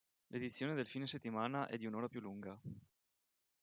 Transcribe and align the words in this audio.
L'edizione 0.29 0.73
del 0.73 0.87
fine-settimana 0.87 1.67
è 1.67 1.77
di 1.77 1.85
un'ora 1.85 2.07
più 2.07 2.21
lunga. 2.21 2.59